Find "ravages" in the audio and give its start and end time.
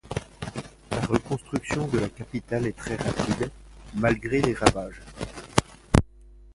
4.55-5.03